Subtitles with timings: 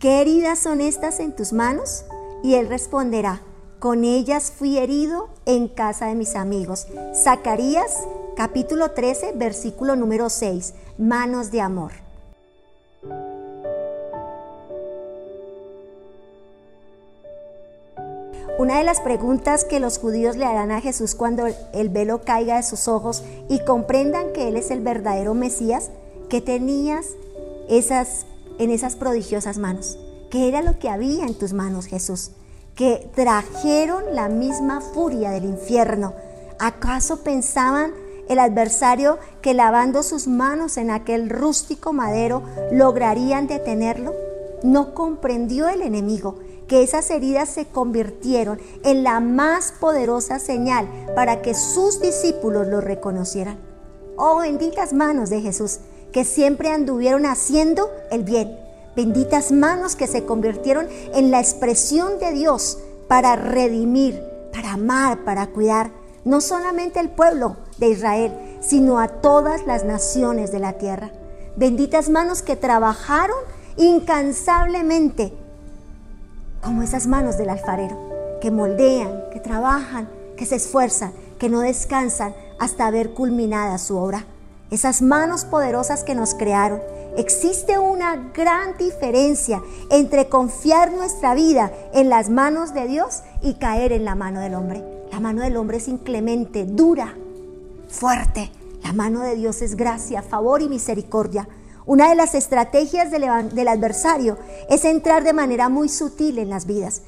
[0.00, 2.04] ¿qué heridas son estas en tus manos?
[2.42, 3.42] Y él responderá,
[3.78, 6.88] con ellas fui herido en casa de mis amigos.
[7.14, 7.98] Zacarías
[8.34, 11.92] capítulo 13, versículo número 6, manos de amor.
[18.58, 22.56] Una de las preguntas que los judíos le harán a Jesús cuando el velo caiga
[22.56, 25.90] de sus ojos y comprendan que Él es el verdadero Mesías,
[26.28, 27.06] que tenías
[27.68, 28.26] esas,
[28.60, 29.98] en esas prodigiosas manos?
[30.30, 32.30] ¿Qué era lo que había en tus manos, Jesús?
[32.76, 36.12] Que trajeron la misma furia del infierno.
[36.58, 37.92] ¿Acaso pensaban
[38.28, 44.14] el adversario que lavando sus manos en aquel rústico madero lograrían detenerlo?
[44.62, 46.38] No comprendió el enemigo
[46.68, 52.80] que esas heridas se convirtieron en la más poderosa señal para que sus discípulos lo
[52.80, 53.58] reconocieran.
[54.16, 55.80] Oh benditas manos de Jesús,
[56.12, 58.58] que siempre anduvieron haciendo el bien.
[58.96, 62.78] Benditas manos que se convirtieron en la expresión de Dios
[63.08, 65.90] para redimir, para amar, para cuidar,
[66.24, 71.10] no solamente el pueblo de Israel, sino a todas las naciones de la tierra.
[71.56, 73.38] Benditas manos que trabajaron
[73.76, 75.32] incansablemente
[76.62, 82.34] como esas manos del alfarero, que moldean, que trabajan, que se esfuerzan, que no descansan
[82.58, 84.26] hasta ver culminada su obra.
[84.70, 86.80] Esas manos poderosas que nos crearon.
[87.16, 93.92] Existe una gran diferencia entre confiar nuestra vida en las manos de Dios y caer
[93.92, 94.84] en la mano del hombre.
[95.10, 97.16] La mano del hombre es inclemente, dura,
[97.88, 98.52] fuerte.
[98.84, 101.48] La mano de Dios es gracia, favor y misericordia.
[101.84, 107.02] Una de las estrategias del, adversario es entrar de manera muy sutil en las vidas.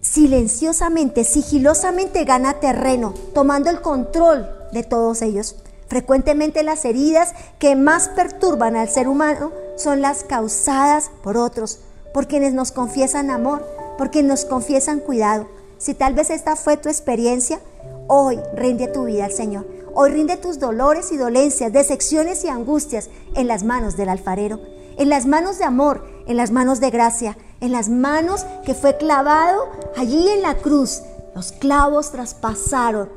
[0.00, 5.56] Silenciosamente, sigilosamente gana terreno, tomando el control de todos ellos.
[5.88, 11.80] Frecuentemente las heridas que más perturban al ser humano son las causadas por otros,
[12.12, 13.64] por quienes nos confiesan amor,
[13.96, 15.48] por quienes nos confiesan cuidado.
[15.78, 17.60] Si tal vez esta fue tu experiencia,
[18.06, 19.66] hoy rinde tu vida al Señor.
[19.94, 24.60] Hoy rinde tus dolores y dolencias, decepciones y angustias en las manos del alfarero,
[24.96, 28.96] en las manos de amor, en las manos de gracia, en las manos que fue
[28.96, 31.02] clavado allí en la cruz.
[31.34, 33.08] Los clavos traspasaron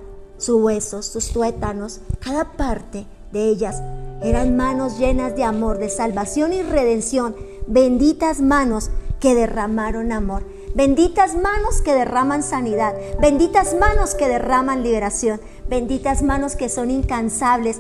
[0.41, 3.81] sus huesos, sus tuétanos, cada parte de ellas
[4.23, 7.35] eran manos llenas de amor, de salvación y redención,
[7.67, 10.43] benditas manos que derramaron amor.
[10.73, 17.79] Benditas manos que derraman sanidad, benditas manos que derraman liberación, benditas manos que son incansables,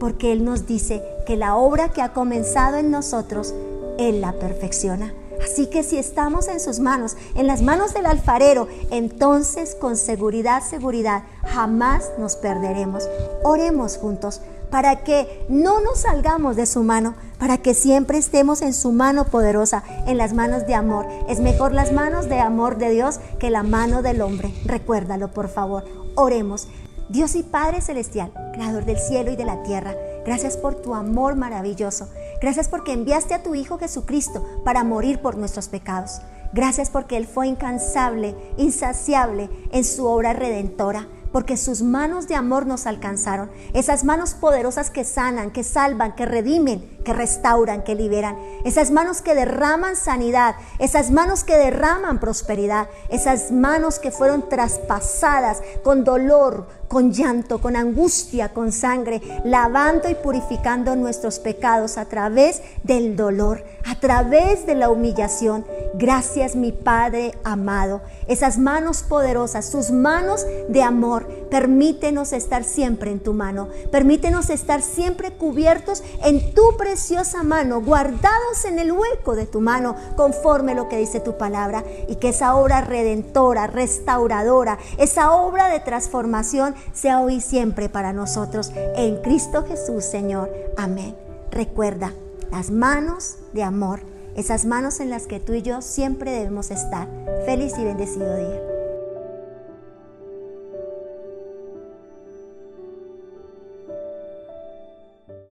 [0.00, 3.54] porque Él nos dice que la obra que ha comenzado en nosotros,
[3.98, 5.14] Él la perfecciona.
[5.42, 10.62] Así que si estamos en sus manos, en las manos del alfarero, entonces con seguridad,
[10.62, 13.08] seguridad, jamás nos perderemos.
[13.42, 18.72] Oremos juntos para que no nos salgamos de su mano, para que siempre estemos en
[18.72, 21.06] su mano poderosa, en las manos de amor.
[21.28, 24.54] Es mejor las manos de amor de Dios que la mano del hombre.
[24.64, 25.84] Recuérdalo, por favor.
[26.14, 26.68] Oremos.
[27.10, 31.36] Dios y Padre Celestial, Creador del cielo y de la tierra, gracias por tu amor
[31.36, 32.08] maravilloso.
[32.42, 36.20] Gracias porque enviaste a tu Hijo Jesucristo para morir por nuestros pecados.
[36.52, 42.66] Gracias porque Él fue incansable, insaciable en su obra redentora porque sus manos de amor
[42.66, 43.50] nos alcanzaron.
[43.72, 48.36] Esas manos poderosas que sanan, que salvan, que redimen, que restauran, que liberan.
[48.64, 55.62] Esas manos que derraman sanidad, esas manos que derraman prosperidad, esas manos que fueron traspasadas
[55.82, 62.60] con dolor, con llanto, con angustia, con sangre, lavando y purificando nuestros pecados a través
[62.82, 65.64] del dolor, a través de la humillación.
[65.94, 68.02] Gracias mi Padre amado.
[68.26, 73.68] Esas manos poderosas, sus manos de amor, permítenos estar siempre en tu mano.
[73.90, 79.94] Permítenos estar siempre cubiertos en tu preciosa mano, guardados en el hueco de tu mano,
[80.16, 81.84] conforme lo que dice tu palabra.
[82.08, 88.72] Y que esa obra redentora, restauradora, esa obra de transformación sea hoy siempre para nosotros.
[88.96, 90.50] En Cristo Jesús, Señor.
[90.78, 91.14] Amén.
[91.50, 92.14] Recuerda,
[92.50, 94.00] las manos de amor,
[94.36, 97.08] esas manos en las que tú y yo siempre debemos estar.
[97.44, 98.71] Feliz y bendecido día.